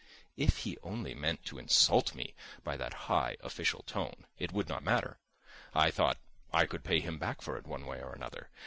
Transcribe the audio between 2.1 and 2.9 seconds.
me by